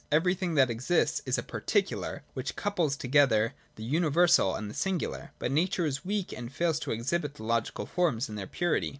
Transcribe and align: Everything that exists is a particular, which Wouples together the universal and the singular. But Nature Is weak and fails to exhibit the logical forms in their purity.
Everything 0.11 0.55
that 0.55 0.71
exists 0.71 1.21
is 1.27 1.37
a 1.37 1.43
particular, 1.43 2.23
which 2.33 2.55
Wouples 2.55 2.97
together 2.97 3.53
the 3.75 3.83
universal 3.83 4.55
and 4.55 4.67
the 4.67 4.73
singular. 4.73 5.29
But 5.37 5.51
Nature 5.51 5.85
Is 5.85 6.03
weak 6.03 6.33
and 6.33 6.51
fails 6.51 6.79
to 6.79 6.91
exhibit 6.91 7.35
the 7.35 7.43
logical 7.43 7.85
forms 7.85 8.27
in 8.27 8.33
their 8.33 8.47
purity. 8.47 8.89